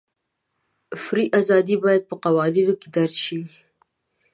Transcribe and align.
فري 1.03 1.25
ازادۍ 1.39 1.75
باید 1.83 2.01
په 2.09 2.15
قوانینو 2.23 2.73
کې 2.79 2.87
درج 2.95 3.15
شي. 3.25 3.41